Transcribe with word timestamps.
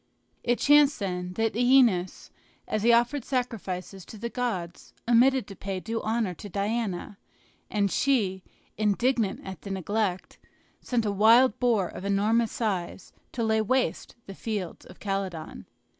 It 0.43 0.57
chanced, 0.57 0.97
then, 0.97 1.33
that 1.33 1.53
OEneus, 1.53 2.31
as 2.67 2.81
he 2.81 2.91
offered 2.91 3.23
sacrifices 3.23 4.03
to 4.05 4.17
the 4.17 4.31
gods, 4.31 4.93
omitted 5.07 5.45
to 5.45 5.55
pay 5.55 5.79
due 5.79 6.01
honors 6.01 6.37
to 6.37 6.49
Diana; 6.49 7.19
and 7.69 7.91
she, 7.91 8.41
indignant 8.79 9.41
at 9.45 9.61
the 9.61 9.69
neglect, 9.69 10.39
sent 10.81 11.05
a 11.05 11.11
wild 11.11 11.59
boar 11.59 11.87
of 11.87 12.03
enormous 12.03 12.51
size 12.51 13.13
to 13.33 13.43
lay 13.43 13.61
waste 13.61 14.15
the 14.25 14.33
fields 14.33 14.87
of 14.87 14.99
Calydon. 14.99 15.67